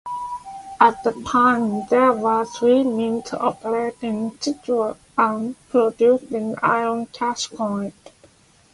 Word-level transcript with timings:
At 0.79 1.03
the 1.03 1.11
time 1.31 1.85
there 1.91 2.11
were 2.11 2.43
three 2.43 2.81
mints 2.83 3.33
operating 3.35 4.31
in 4.31 4.31
Sichuan 4.39 5.53
producing 5.69 6.55
iron 6.63 7.05
cash 7.13 7.45
coins. 7.49 7.93